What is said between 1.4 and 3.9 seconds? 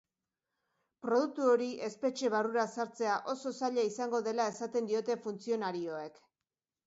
hori espetxe barrura sartzea oso zaila